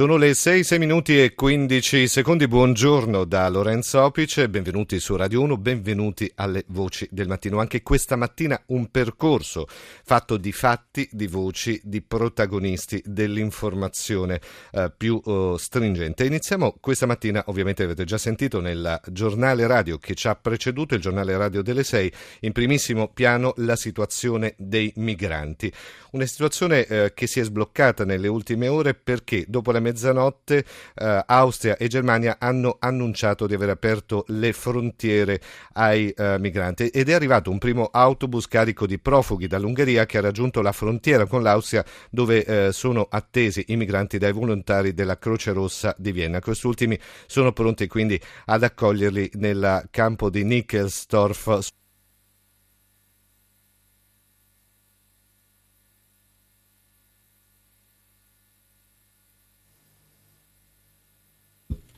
Sono 0.00 0.16
le 0.16 0.32
6, 0.32 0.64
6 0.64 0.78
minuti 0.78 1.20
e 1.20 1.34
15 1.34 2.08
secondi. 2.08 2.48
Buongiorno 2.48 3.26
da 3.26 3.46
Lorenzo 3.50 4.02
Opice, 4.02 4.48
benvenuti 4.48 4.98
su 4.98 5.14
Radio 5.14 5.42
1, 5.42 5.58
benvenuti 5.58 6.32
alle 6.36 6.64
voci 6.68 7.06
del 7.10 7.28
mattino. 7.28 7.60
Anche 7.60 7.82
questa 7.82 8.16
mattina 8.16 8.58
un 8.68 8.90
percorso 8.90 9.66
fatto 9.68 10.38
di 10.38 10.52
fatti, 10.52 11.06
di 11.12 11.26
voci, 11.26 11.78
di 11.84 12.00
protagonisti 12.00 13.02
dell'informazione 13.04 14.40
eh, 14.72 14.90
più 14.96 15.20
eh, 15.22 15.56
stringente. 15.58 16.24
Iniziamo 16.24 16.76
questa 16.80 17.04
mattina, 17.04 17.42
ovviamente 17.48 17.82
avete 17.82 18.04
già 18.04 18.16
sentito 18.16 18.62
nel 18.62 18.98
giornale 19.08 19.66
radio 19.66 19.98
che 19.98 20.14
ci 20.14 20.28
ha 20.28 20.34
preceduto, 20.34 20.94
il 20.94 21.02
giornale 21.02 21.36
radio 21.36 21.60
delle 21.60 21.84
6, 21.84 22.12
in 22.40 22.52
primissimo 22.52 23.08
piano 23.12 23.52
la 23.58 23.76
situazione 23.76 24.54
dei 24.56 24.90
migranti. 24.96 25.70
Una 26.12 26.24
situazione 26.24 26.86
eh, 26.86 27.12
che 27.14 27.26
si 27.26 27.38
è 27.38 27.44
sbloccata 27.44 28.06
nelle 28.06 28.28
ultime 28.28 28.66
ore 28.66 28.94
perché 28.94 29.44
dopo 29.46 29.70
la 29.72 29.88
mezzanotte 29.90 30.64
eh, 30.94 31.24
Austria 31.26 31.76
e 31.76 31.88
Germania 31.88 32.36
hanno 32.38 32.76
annunciato 32.78 33.46
di 33.46 33.54
aver 33.54 33.70
aperto 33.70 34.24
le 34.28 34.52
frontiere 34.52 35.40
ai 35.74 36.10
eh, 36.10 36.38
migranti 36.38 36.88
ed 36.88 37.08
è 37.08 37.12
arrivato 37.12 37.50
un 37.50 37.58
primo 37.58 37.88
autobus 37.92 38.46
carico 38.46 38.86
di 38.86 38.98
profughi 38.98 39.46
dall'Ungheria 39.46 40.06
che 40.06 40.18
ha 40.18 40.20
raggiunto 40.20 40.62
la 40.62 40.72
frontiera 40.72 41.26
con 41.26 41.42
l'Austria 41.42 41.84
dove 42.10 42.44
eh, 42.44 42.72
sono 42.72 43.06
attesi 43.10 43.64
i 43.68 43.76
migranti 43.76 44.18
dai 44.18 44.32
volontari 44.32 44.94
della 44.94 45.18
Croce 45.18 45.52
Rossa 45.52 45.94
di 45.98 46.12
Vienna. 46.12 46.40
Questi 46.40 46.66
ultimi 46.66 46.98
sono 47.26 47.52
pronti 47.52 47.86
quindi 47.86 48.20
ad 48.46 48.62
accoglierli 48.62 49.32
nel 49.34 49.88
campo 49.90 50.30
di 50.30 50.44
Nickelsdorf 50.44 51.78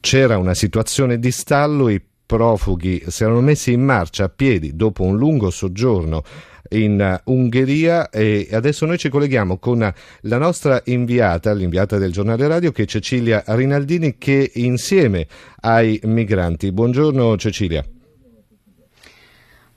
c'era 0.03 0.37
una 0.37 0.53
situazione 0.53 1.21
di 1.21 1.31
stallo, 1.31 1.89
i 1.89 2.03
profughi 2.27 3.05
si 3.07 3.23
erano 3.23 3.41
messi 3.41 3.73
in 3.73 3.85
marcia 3.85 4.25
a 4.25 4.29
piedi 4.29 4.75
dopo 4.75 5.05
un 5.05 5.17
lungo 5.17 5.49
soggiorno 5.51 6.25
in 6.71 7.21
Ungheria 7.25 8.11
e 8.11 8.49
adesso 8.51 8.85
noi 8.85 8.99
ci 8.99 9.09
colleghiamo 9.09 9.59
con 9.59 9.79
la 10.23 10.39
nostra 10.39 10.83
inviata, 10.87 11.53
l'inviata 11.53 11.99
del 11.99 12.11
giornale 12.11 12.49
radio 12.49 12.73
che 12.73 12.83
è 12.83 12.87
Cecilia 12.87 13.45
Rinaldini 13.47 14.19
che 14.19 14.51
insieme 14.55 15.29
ai 15.61 16.01
migranti. 16.05 16.73
Buongiorno 16.73 17.37
Cecilia. 17.37 17.85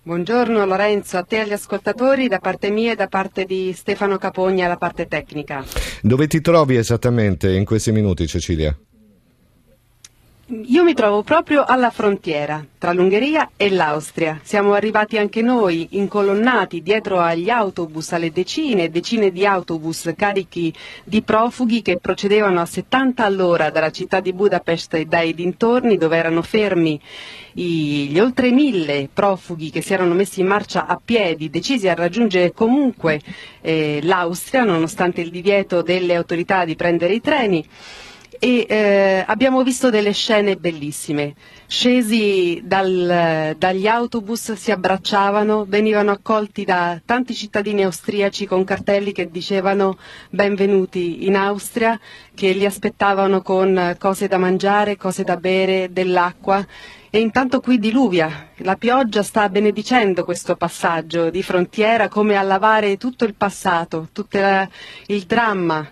Buongiorno 0.02 0.66
Lorenzo, 0.66 1.18
a 1.18 1.24
te 1.24 1.36
e 1.36 1.40
agli 1.42 1.54
ascoltatori 1.54 2.28
da 2.28 2.40
parte 2.40 2.72
mia 2.72 2.94
e 2.94 2.96
da 2.96 3.08
parte 3.08 3.46
di 3.46 3.74
Stefano 3.74 4.18
Capogna, 4.18 4.68
la 4.68 4.78
parte 4.78 5.08
tecnica. 5.08 5.64
Dove 6.02 6.26
ti 6.26 6.42
trovi 6.42 6.78
esattamente 6.78 7.52
in 7.52 7.66
questi 7.66 7.92
minuti 7.92 8.26
Cecilia? 8.26 8.76
Io 10.48 10.84
mi 10.84 10.94
trovo 10.94 11.24
proprio 11.24 11.64
alla 11.64 11.90
frontiera 11.90 12.64
tra 12.78 12.94
l'Ungheria 12.94 13.50
e 13.58 13.72
l'Austria. 13.72 14.40
Siamo 14.44 14.74
arrivati 14.74 15.18
anche 15.18 15.42
noi 15.42 15.88
incolonnati 15.94 16.84
dietro 16.84 17.20
agli 17.20 17.50
autobus, 17.50 18.12
alle 18.12 18.32
decine 18.32 18.84
e 18.84 18.90
decine 18.90 19.32
di 19.32 19.44
autobus 19.44 20.14
carichi 20.16 20.72
di 21.04 21.24
profughi 21.24 21.82
che 21.82 21.98
procedevano 21.98 22.62
a 22.62 22.66
70 22.68 23.26
all'ora 23.26 23.72
dalla 23.72 23.90
città 23.90 24.20
di 24.20 24.34
Budapest 24.34 24.94
e 24.94 25.06
dai 25.06 25.34
dintorni 25.34 25.98
dove 25.98 26.16
erano 26.16 26.44
fermi 26.44 27.02
gli 27.54 28.20
oltre 28.20 28.52
mille 28.52 29.10
profughi 29.12 29.72
che 29.72 29.82
si 29.82 29.94
erano 29.94 30.14
messi 30.14 30.42
in 30.42 30.48
marcia 30.48 30.86
a 30.86 31.02
piedi, 31.04 31.50
decisi 31.50 31.88
a 31.88 31.96
raggiungere 31.96 32.52
comunque 32.52 33.20
eh, 33.62 34.00
l'Austria 34.04 34.64
nonostante 34.64 35.22
il 35.22 35.32
divieto 35.32 35.82
delle 35.82 36.14
autorità 36.14 36.66
di 36.66 36.76
prendere 36.76 37.14
i 37.14 37.22
treni 37.22 37.68
e 38.40 38.66
eh, 38.68 39.24
abbiamo 39.26 39.64
visto 39.64 39.90
delle 39.90 40.12
scene 40.12 40.56
bellissime. 40.56 41.34
Scesi 41.68 42.62
dal, 42.64 43.56
dagli 43.58 43.88
autobus, 43.88 44.54
si 44.54 44.72
abbracciavano, 44.72 45.66
venivano 45.68 46.12
accolti 46.12 46.64
da 46.64 47.02
tanti 47.04 47.34
cittadini 47.34 47.84
austriaci 47.84 48.46
con 48.46 48.64
cartelli 48.64 49.12
che 49.12 49.30
dicevano 49.32 49.98
benvenuti 50.30 51.26
in 51.26 51.36
Austria, 51.36 52.00
che 52.34 52.52
li 52.52 52.66
aspettavano 52.66 53.42
con 53.42 53.96
cose 53.98 54.28
da 54.28 54.38
mangiare, 54.38 54.98
cose 54.98 55.24
da 55.24 55.38
bere, 55.38 55.90
dell'acqua. 55.92 56.66
E 57.10 57.20
intanto 57.20 57.62
qui 57.62 57.80
diluvia, 57.80 58.50
la 58.58 58.76
pioggia 58.76 59.24
sta 59.24 59.48
benedicendo 59.48 60.26
questo 60.26 60.56
passaggio 60.58 61.30
di 61.30 61.42
frontiera 61.42 62.10
come 62.10 62.36
a 62.36 62.42
lavare 62.42 62.98
tutto 62.98 63.24
il 63.24 63.36
passato, 63.36 64.10
tutto 64.12 64.38
il 65.08 65.24
dramma 65.24 65.90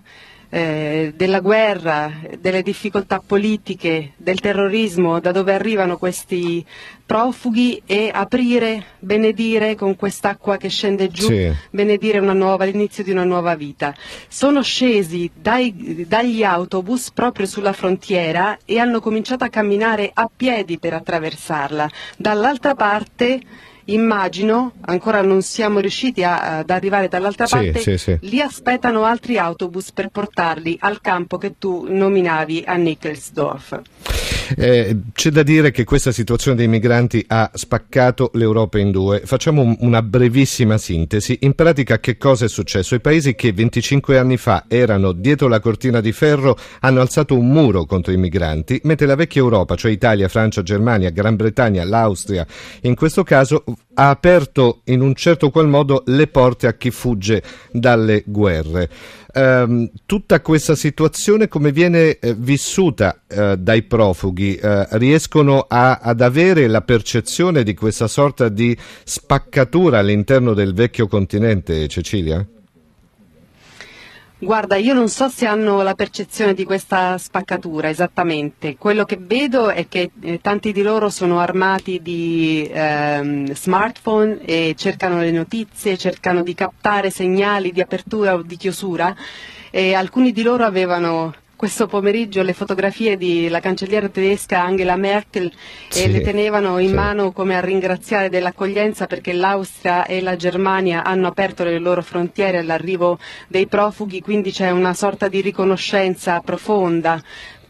eh, 0.54 1.14
della 1.16 1.40
guerra, 1.40 2.12
delle 2.40 2.62
difficoltà 2.62 3.20
politiche, 3.26 4.12
del 4.18 4.40
terrorismo, 4.40 5.20
da 5.20 5.32
dove 5.32 5.52
arrivano 5.52 5.98
questi 5.98 6.64
profughi 7.04 7.82
e 7.88 8.12
aprire, 8.14 8.84
benedire 9.00 9.74
con 9.74 9.96
quest'acqua 9.96 10.58
che 10.58 10.70
scende 10.70 11.10
giù, 11.10 11.26
sì. 11.26 11.52
benedire 11.72 12.20
nuova, 12.34 12.66
l'inizio 12.66 13.04
di 13.04 13.10
una 13.10 13.24
nuova 13.24 13.56
vita. 13.56 13.96
Sono 14.28 14.62
scesi 14.62 15.32
dai, 15.34 16.06
dagli 16.08 16.44
autobus 16.44 17.10
proprio 17.10 17.48
sulla 17.48 17.74
frontiera 17.74 18.60
e 18.64 18.78
hanno 18.78 19.02
cominciato 19.02 19.44
a 19.44 19.50
camminare 19.50 20.12
a 20.14 20.30
piedi 20.34 20.78
per 20.78 20.94
attraversarla. 20.94 21.90
Dall'altra 22.16 22.76
parte 22.76 23.42
immagino, 23.86 24.74
ancora 24.82 25.22
non 25.22 25.42
siamo 25.42 25.80
riusciti 25.80 26.24
a, 26.24 26.60
ad 26.60 26.70
arrivare 26.70 27.08
dall'altra 27.08 27.46
sì, 27.46 27.54
parte, 27.54 27.80
sì, 27.80 27.98
sì. 27.98 28.18
li 28.22 28.42
aspettano 28.42 29.04
altri 29.04 29.38
autobus 29.38 29.92
per 29.92 30.10
portarli 30.10 30.78
al 30.80 31.02
campo 31.02 31.38
che 31.38 31.56
tu 31.58 31.86
nominavi 31.90 32.64
a 32.66 32.76
Nickelsdorf. 32.76 33.82
Eh, 34.56 34.98
c'è 35.14 35.30
da 35.30 35.44
dire 35.44 35.72
che 35.72 35.84
questa 35.84 36.12
situazione 36.12 36.58
dei 36.58 36.68
migranti 36.68 37.24
ha 37.28 37.50
spaccato 37.54 38.32
l'Europa 38.34 38.78
in 38.78 38.92
due. 38.92 39.22
Facciamo 39.26 39.76
una 39.80 40.02
brevissima 40.02 40.78
sintesi. 40.78 41.40
In 41.42 41.54
pratica 41.54 42.00
che 42.00 42.18
cosa 42.18 42.46
è 42.46 42.50
successo? 42.50 42.96
I 42.96 43.00
paesi 43.00 43.36
che 43.36 43.54
25 43.54 44.18
anni 44.18 44.38
fa 44.38 44.66
erano 44.68 45.12
dietro 45.12 45.48
la 45.48 45.60
cortina 45.60 46.02
di 46.02 46.12
ferro 46.12 46.58
hanno 46.82 47.02
alzato 47.02 47.38
un 47.38 47.48
muro 47.48 47.86
contro 47.86 48.12
i 48.12 48.18
migranti, 48.18 48.80
mentre 48.84 49.08
la 49.08 49.16
vecchia 49.16 49.42
Europa, 49.42 49.76
cioè 49.76 49.92
Italia, 49.92 50.28
Francia, 50.28 50.62
Germania, 50.62 51.10
Gran 51.10 51.36
Bretagna, 51.36 51.84
l'Austria, 51.86 52.46
in 52.82 52.96
questo 52.96 53.24
caso 53.24 53.64
ha 53.96 54.10
aperto 54.10 54.82
in 54.86 55.02
un 55.02 55.14
certo 55.16 55.50
qual 55.50 55.68
modo 55.68 56.04
le 56.08 56.28
porte 56.28 56.68
a 56.68 56.74
chi 56.74 56.92
fugge 56.92 57.44
dalle 57.72 58.24
guerre 58.26 58.90
ehm, 59.34 59.90
tutta 60.06 60.42
questa 60.42 60.76
situazione 60.76 61.48
come 61.48 61.72
viene 61.72 62.20
eh, 62.20 62.34
vissuta 62.34 63.22
eh, 63.28 63.58
dai 63.58 63.84
profughi? 63.84 64.56
Eh, 64.56 64.88
riescono 64.92 65.66
a, 65.68 66.00
ad 66.02 66.22
avere 66.22 66.68
la 66.68 66.82
percezione 66.82 67.64
di 67.64 67.74
questa 67.74 68.08
sorta 68.08 68.50
di 68.50 68.78
spaccatura 69.04 70.00
all'interno 70.00 70.54
del 70.54 70.74
vecchio 70.74 71.08
continente, 71.08 71.88
Cecilia? 71.88 72.46
Guarda, 74.44 74.76
io 74.76 74.94
non 74.94 75.08
so 75.08 75.30
se 75.30 75.46
hanno 75.46 75.82
la 75.84 75.96
percezione 75.96 76.54
di 76.54 76.66
questa 76.66 77.18
spaccatura 77.18 77.88
esattamente. 77.88 78.76
Quello 78.76 79.06
che 79.06 79.18
vedo 79.18 79.70
è 79.70 79.88
che 79.88 80.12
eh, 80.20 80.42
tanti 80.42 80.74
di 80.74 80.82
loro 80.82 81.10
sono 81.10 81.40
armati 81.40 82.02
di 82.02 82.70
ehm, 82.70 83.54
smartphone 83.54 84.42
e 84.44 84.76
cercano 84.78 85.20
le 85.20 85.32
notizie, 85.32 85.98
cercano 85.98 86.44
di 86.44 86.54
captare 86.56 87.10
segnali 87.10 87.72
di 87.72 87.80
apertura 87.80 88.34
o 88.34 88.42
di 88.42 88.58
chiusura 88.58 89.16
e 89.72 89.94
alcuni 89.94 90.34
di 90.34 90.44
loro 90.44 90.66
avevano 90.66 91.34
questo 91.64 91.88
pomeriggio 91.88 92.42
le 92.42 92.52
fotografie 92.52 93.16
della 93.16 93.62
cancelliera 93.62 94.10
tedesca 94.10 94.62
Angela 94.62 94.98
Merkel 94.98 95.50
sì, 95.88 96.04
e 96.04 96.08
le 96.10 96.20
tenevano 96.20 96.78
in 96.78 96.90
sì. 96.90 96.94
mano 96.94 97.32
come 97.32 97.56
a 97.56 97.62
ringraziare 97.62 98.28
dell'accoglienza 98.28 99.08
perché 99.08 99.32
l'Austria 99.32 100.06
e 100.06 100.20
la 100.20 100.36
Germania 100.36 101.06
hanno 101.06 101.28
aperto 101.28 101.64
le 101.64 101.80
loro 101.80 102.02
frontiere 102.02 102.58
all'arrivo 102.58 103.18
dei 103.48 103.68
profughi, 103.68 104.20
quindi 104.20 104.52
c'è 104.52 104.72
una 104.72 104.94
sorta 104.94 105.30
di 105.30 105.40
riconoscenza 105.40 106.42
profonda 106.42 107.24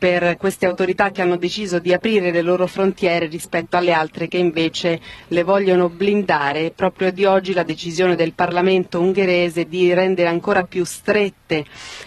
per 0.04 0.36
queste 0.36 0.66
autorità 0.66 1.12
che 1.12 1.22
hanno 1.22 1.38
deciso 1.38 1.80
di 1.80 1.94
aprire 1.94 2.30
le 2.30 2.42
loro 2.42 2.68
frontiere 2.68 3.28
rispetto 3.28 3.78
alle 3.78 3.94
altre 3.94 4.28
che 4.28 4.36
invece 4.36 5.00
le 5.30 5.44
vogliono 5.44 5.88
blindare. 5.88 6.74
Proprio 6.76 7.10
di 7.10 7.24
oggi 7.24 7.54
la 7.54 7.64
decisione 7.64 8.18
del 8.18 8.34
Parlamento 8.34 9.00
ungherese 9.00 9.66
di 9.66 9.94
rendere 9.94 10.28
ancora 10.28 10.64
più 10.64 10.84
strette 10.84 11.64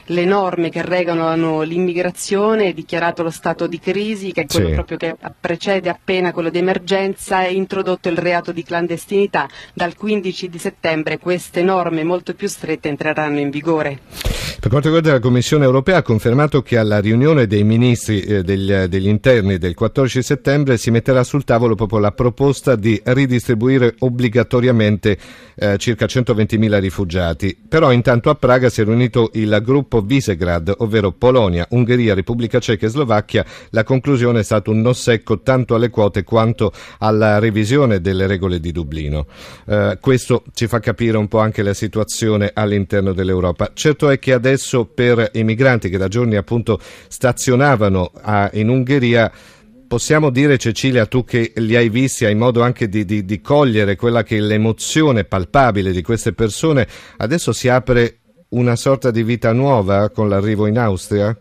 le 0.08 0.24
norme 0.26 0.68
che 0.68 0.82
regolano 0.82 1.62
l'immigrazione, 1.62 2.74
dichiarato 2.74 3.22
lo 3.22 3.30
stato 3.30 3.66
di 3.66 3.80
crisi, 3.80 4.30
che 4.30 4.42
è 4.42 4.46
quello 4.46 4.68
sì. 4.68 4.74
proprio 4.74 4.98
che 4.98 5.16
precede 5.40 5.88
appena 5.88 6.32
quello 6.32 6.50
di 6.50 6.58
emergenza, 6.58 7.46
e 7.46 7.54
introdotto 7.54 8.10
il 8.10 8.18
reato 8.18 8.52
di 8.52 8.62
clandestinità. 8.62 9.48
Dal 9.72 9.96
15 9.96 10.50
di 10.50 10.58
settembre 10.58 11.16
queste 11.18 11.62
norme 11.62 12.04
molto 12.04 12.34
più 12.34 12.46
strette 12.46 12.90
entreranno 12.90 13.38
in 13.38 13.48
vigore. 13.48 14.35
Per 14.58 14.70
quanto 14.70 14.88
riguarda 14.88 15.12
la 15.12 15.20
Commissione 15.20 15.64
europea 15.64 15.98
ha 15.98 16.02
confermato 16.02 16.62
che 16.62 16.78
alla 16.78 16.98
riunione 16.98 17.46
dei 17.46 17.62
ministri 17.62 18.22
eh, 18.22 18.42
degli, 18.42 18.72
degli, 18.72 19.06
interni 19.06 19.58
del 19.58 19.74
14 19.74 20.22
settembre 20.22 20.78
si 20.78 20.90
metterà 20.90 21.22
sul 21.24 21.44
tavolo 21.44 21.74
proprio 21.74 21.98
la 21.98 22.12
proposta 22.12 22.74
di 22.74 22.98
ridistribuire 23.04 23.94
obbligatoriamente 23.98 25.18
eh, 25.56 25.76
circa 25.76 26.06
120.000 26.06 26.80
rifugiati. 26.80 27.56
Però 27.68 27.92
intanto 27.92 28.30
a 28.30 28.34
Praga 28.34 28.70
si 28.70 28.80
è 28.80 28.84
riunito 28.84 29.30
il 29.34 29.60
gruppo 29.62 30.00
Visegrad, 30.00 30.72
ovvero 30.78 31.12
Polonia, 31.12 31.66
Ungheria, 31.70 32.14
Repubblica 32.14 32.58
Ceca 32.58 32.86
e 32.86 32.88
Slovacchia. 32.88 33.44
La 33.70 33.84
conclusione 33.84 34.40
è 34.40 34.42
stato 34.42 34.70
un 34.70 34.80
no 34.80 34.94
secco 34.94 35.42
tanto 35.42 35.74
alle 35.74 35.90
quote 35.90 36.24
quanto 36.24 36.72
alla 36.98 37.38
revisione 37.38 38.00
delle 38.00 38.26
regole 38.26 38.58
di 38.58 38.72
Dublino. 38.72 39.26
Eh, 39.66 39.98
questo 40.00 40.44
ci 40.54 40.66
fa 40.66 40.80
capire 40.80 41.18
un 41.18 41.28
po' 41.28 41.40
anche 41.40 41.62
la 41.62 41.74
situazione 41.74 42.50
all'interno 42.54 43.12
dell'Europa. 43.12 43.70
Certo 43.74 44.08
è 44.08 44.18
che 44.18 44.32
adesso 44.32 44.45
per 44.86 45.30
i 45.34 45.44
migranti 45.44 45.88
che 45.88 45.98
da 45.98 46.08
giorni 46.08 46.36
appunto 46.36 46.80
stazionavano 47.08 48.12
a, 48.14 48.50
in 48.54 48.68
Ungheria 48.68 49.30
possiamo 49.86 50.30
dire 50.30 50.58
Cecilia, 50.58 51.06
tu 51.06 51.24
che 51.24 51.52
li 51.56 51.76
hai 51.76 51.88
visti, 51.88 52.24
hai 52.24 52.34
modo 52.34 52.62
anche 52.62 52.88
di, 52.88 53.04
di, 53.04 53.24
di, 53.24 53.40
cogliere 53.40 53.96
quella 53.96 54.22
che 54.22 54.36
è 54.36 54.40
l'emozione 54.40 55.24
palpabile 55.24 55.92
di 55.92 56.02
queste 56.02 56.32
persone, 56.32 56.86
adesso 57.18 57.52
si 57.52 57.68
apre 57.68 58.18
una 58.50 58.76
sorta 58.76 59.10
di 59.10 59.22
vita 59.22 59.52
nuova 59.52 60.10
con 60.10 60.28
l'arrivo 60.28 60.66
in 60.66 60.78
Austria? 60.78 61.36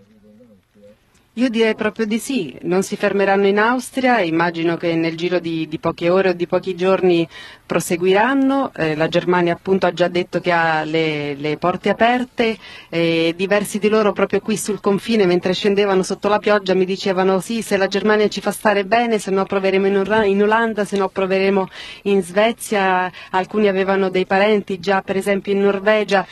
Io 1.38 1.50
direi 1.50 1.76
proprio 1.76 2.06
di 2.06 2.18
sì, 2.18 2.58
non 2.62 2.82
si 2.82 2.96
fermeranno 2.96 3.46
in 3.46 3.60
Austria, 3.60 4.22
immagino 4.22 4.78
che 4.78 4.96
nel 4.96 5.18
giro 5.18 5.40
di, 5.40 5.68
di 5.68 5.80
poche 5.80 6.10
ore 6.10 6.30
o 6.30 6.34
di 6.34 6.48
pochi 6.48 6.76
giorni 6.76 7.28
proseguiranno, 7.66 8.72
eh, 8.74 8.96
la 8.96 9.10
Germania 9.10 9.52
appunto 9.52 9.86
ha 9.86 9.92
già 9.92 10.08
detto 10.08 10.40
che 10.40 10.54
ha 10.54 10.86
le, 10.86 11.36
le 11.36 11.58
porte 11.58 11.90
aperte, 11.90 12.58
eh, 12.88 13.34
diversi 13.36 13.80
di 13.80 13.90
loro 13.90 14.14
proprio 14.14 14.40
qui 14.40 14.56
sul 14.56 14.80
confine 14.80 15.26
mentre 15.26 15.54
scendevano 15.54 16.04
sotto 16.04 16.30
la 16.30 16.40
pioggia 16.40 16.74
mi 16.74 16.86
dicevano 16.86 17.42
sì 17.42 17.62
se 17.62 17.76
la 17.76 17.88
Germania 17.88 18.30
ci 18.30 18.40
fa 18.40 18.52
stare 18.52 18.86
bene 18.86 19.20
se 19.20 19.30
no 19.30 19.44
proveremo 19.44 19.88
in, 19.88 20.24
in 20.28 20.42
Olanda, 20.42 20.86
se 20.86 20.96
no 20.96 21.10
proveremo 21.10 21.68
in 22.04 22.24
Svezia, 22.24 23.12
alcuni 23.32 23.68
avevano 23.68 24.08
dei 24.08 24.26
parenti 24.26 24.80
già 24.80 25.02
per 25.02 25.18
esempio 25.18 25.52
in 25.52 25.60
Norvegia, 25.60 26.26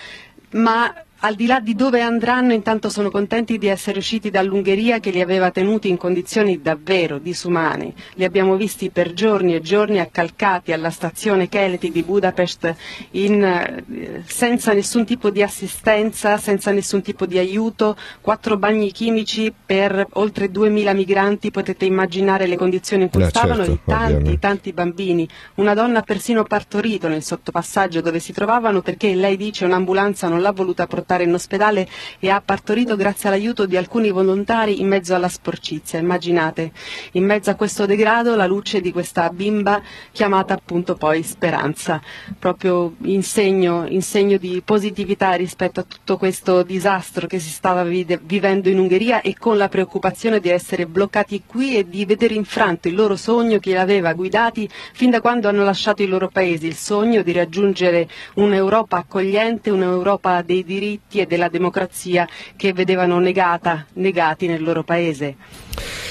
ma 0.52 0.94
al 1.25 1.36
di 1.36 1.46
là 1.46 1.62
di 1.62 1.74
dove 1.74 2.02
andranno, 2.02 2.52
intanto 2.52 2.90
sono 2.90 3.10
contenti 3.10 3.58
di 3.58 3.68
essere 3.68 4.00
usciti 4.00 4.30
dall'Ungheria 4.30 5.00
che 5.00 5.10
li 5.10 5.22
aveva 5.22 5.52
tenuti 5.52 5.88
in 5.88 5.96
condizioni 5.96 6.62
davvero 6.62 7.18
disumane. 7.18 7.94
Li 8.16 8.25
abbiamo 8.25 8.58
visti 8.58 8.90
per 8.90 9.14
giorni 9.14 9.56
e 9.56 9.62
giorni 9.62 10.00
accalcati 10.00 10.74
alla 10.74 10.90
stazione 10.90 11.48
Keleti 11.48 11.92
di 11.92 12.04
Budapest 12.04 12.75
in, 13.12 13.42
eh, 13.42 14.24
senza 14.25 14.74
nessun 14.74 15.06
tipo 15.06 15.30
di 15.30 15.42
assistenza, 15.42 16.38
senza 16.38 16.72
nessun 16.72 17.02
tipo 17.02 17.25
di 17.25 17.38
aiuto, 17.38 17.96
quattro 18.20 18.58
bagni 18.58 18.92
chimici 18.92 19.54
per 19.66 20.06
oltre 20.14 20.52
2000 20.52 20.92
migranti, 20.92 21.52
potete 21.52 21.86
immaginare 21.86 22.48
le 22.48 22.58
condizioni 22.58 23.04
in 23.04 23.10
cui 23.10 23.24
eh, 23.24 23.30
stavano 23.30 23.64
certo, 23.64 23.80
tanti, 23.86 24.04
ovviamente. 24.04 24.40
tanti 24.40 24.74
bambini. 24.74 25.25
Una 25.56 25.74
donna 25.74 26.00
ha 26.00 26.04
persino 26.04 26.44
partorito 26.44 27.08
nel 27.08 27.24
sottopassaggio 27.24 28.02
dove 28.02 28.20
si 28.20 28.34
trovavano 28.34 28.81
perché 28.81 29.16
lei 29.16 29.38
dice 29.38 29.64
un'ambulanza 29.64 30.28
non 30.28 30.42
l'ha 30.42 30.52
voluta 30.52 30.86
portare 30.86 31.12
portare 31.13 31.24
in 31.24 31.33
ospedale 31.33 31.88
e 32.19 32.30
ha 32.30 32.42
partorito 32.42 32.95
grazie 32.95 33.30
all'aiuto 33.30 33.65
di 33.65 33.77
alcuni 33.77 34.10
volontari 34.10 34.81
in 34.81 34.88
mezzo 34.88 35.13
alla 35.13 35.30
sporcizia. 35.30 36.00
Immaginate, 36.00 36.71
in 37.13 37.25
mezzo 37.25 37.50
a 37.50 37.56
questo 37.56 37.86
degrado 37.86 38.36
la 38.36 38.48
luce 38.48 38.81
di 38.81 38.92
questa 38.92 39.30
bimba 39.30 39.81
chiamata 40.12 40.54
appunto 40.54 40.95
poi 40.95 41.24
Speranza, 41.24 42.01
proprio 42.38 42.95
in 43.04 43.24
segno, 43.24 43.86
in 43.88 44.01
segno 44.01 44.38
di 44.38 44.62
positività 44.63 45.33
rispetto 45.33 45.80
a 45.80 45.83
tutto 45.83 46.18
questo 46.18 46.63
disastro 46.63 47.27
che 47.27 47.39
si 47.39 47.50
stava 47.50 47.83
vivendo 47.83 48.69
in 48.69 48.80
Ungheria 48.80 49.21
e 49.21 49.36
con 49.38 49.57
la 49.57 49.69
preoccupazione 49.69 50.39
di 50.39 50.50
essere 50.50 50.86
bloccati 50.86 51.44
qui 51.45 51.77
e 51.77 51.88
di 51.88 52.06
vedere 52.06 52.33
infranto 52.33 52.88
il 52.88 52.95
loro 52.95 53.15
sogno 53.15 53.60
che 53.60 53.83
li 53.83 54.01
guidati 54.13 54.69
fin 54.94 55.10
da 55.10 55.21
quando 55.21 55.48
hanno 55.48 55.63
lasciato 55.63 56.01
i 56.01 56.07
loro 56.07 56.30
paesi, 56.30 56.68
il 56.68 56.75
sogno 56.75 57.21
di 57.21 57.31
raggiungere 57.31 58.07
un'Europa 58.36 58.98
accogliente, 58.98 59.69
un'Europa 59.69 60.42
dei 60.42 60.63
diritti 60.63 61.03
diritti 61.14 61.20
e 61.20 61.26
della 61.26 61.50
democrazia 61.50 62.28
che 62.56 62.74
vedevano 62.74 63.20
negata, 63.20 63.86
negati 63.94 64.48
nel 64.48 64.64
loro 64.64 64.84
paese. 64.84 65.36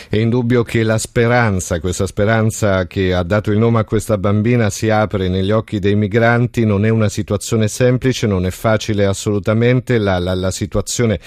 È 0.08 0.16
indubbio 0.16 0.62
che 0.62 0.82
la 0.82 0.98
speranza, 0.98 1.80
questa 1.80 2.06
speranza 2.06 2.86
che 2.86 3.14
ha 3.14 3.22
dato 3.22 3.50
il 3.50 3.58
nome 3.58 3.80
a 3.80 3.84
questa 3.84 4.18
bambina, 4.18 4.68
si 4.68 4.90
apre 4.90 5.28
negli 5.28 5.50
occhi 5.50 5.78
dei 5.78 5.96
migranti, 5.96 6.66
non 6.66 6.84
è 6.84 6.90
una 6.90 7.08
situazione 7.08 7.66
semplice, 7.66 8.26
non 8.26 8.44
è 8.44 8.50
facile 8.50 9.06
assolutamente, 9.06 9.96
la, 9.96 10.18
la, 10.18 10.34
la 10.34 10.50
situazione 10.50 11.18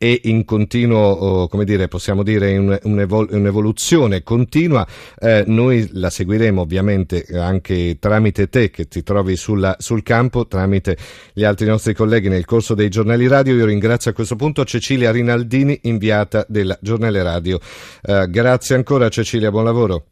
è 0.00 0.18
in 0.22 0.46
continuo, 0.46 1.46
come 1.48 1.66
dire, 1.66 1.86
possiamo 1.86 2.22
dire, 2.22 2.56
un'evoluzione 2.56 4.22
continua. 4.22 4.86
Eh, 5.18 5.44
noi 5.46 5.90
la 5.92 6.08
seguiremo 6.08 6.62
ovviamente 6.62 7.26
anche 7.34 7.98
tramite 7.98 8.48
te 8.48 8.70
che 8.70 8.88
ti 8.88 9.02
trovi 9.02 9.36
sulla, 9.36 9.76
sul 9.78 10.02
campo, 10.02 10.46
tramite 10.46 10.96
gli 11.34 11.44
altri 11.44 11.66
nostri 11.66 11.92
colleghi 11.92 12.30
nel 12.30 12.46
corso 12.46 12.74
dei 12.74 12.88
giornali 12.88 13.28
radio. 13.28 13.54
Io 13.54 13.66
ringrazio 13.66 14.10
a 14.10 14.14
questo 14.14 14.36
punto 14.36 14.64
Cecilia 14.64 15.10
Rinaldini, 15.10 15.80
inviata 15.82 16.46
del 16.48 16.78
giornale 16.80 17.22
radio. 17.22 17.60
Eh, 18.00 18.26
grazie 18.30 18.76
ancora 18.76 19.10
Cecilia, 19.10 19.50
buon 19.50 19.64
lavoro. 19.64 20.06